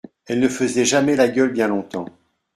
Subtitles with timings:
[0.25, 2.07] Elle ne faisait jamais la gueule bien longtemps.